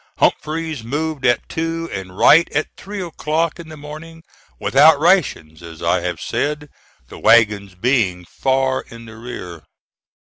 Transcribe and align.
Humphreys 0.17 0.83
moved 0.83 1.27
at 1.27 1.47
two, 1.47 1.87
and 1.93 2.17
Wright 2.17 2.51
at 2.53 2.75
three 2.75 3.03
o'clock 3.03 3.59
in 3.59 3.69
the 3.69 3.77
morning, 3.77 4.23
without 4.59 4.99
rations, 4.99 5.61
as 5.61 5.83
I 5.83 6.01
have 6.01 6.19
said, 6.19 6.69
the 7.09 7.19
wagons 7.19 7.75
being 7.75 8.25
far 8.25 8.81
in 8.89 9.05
the 9.05 9.15
rear. 9.15 9.61